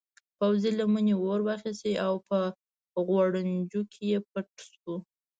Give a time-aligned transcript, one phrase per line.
[0.37, 2.37] پوځي لمنې اور واخیست او په
[3.05, 4.93] غوړنجو کې پټ شو.